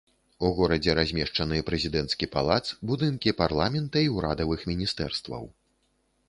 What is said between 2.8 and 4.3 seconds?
будынкі парламента і